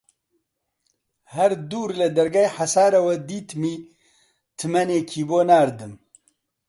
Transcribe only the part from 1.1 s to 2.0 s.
هەر دوور